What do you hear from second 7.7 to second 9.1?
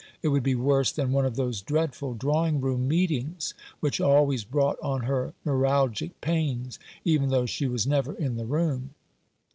never in the room.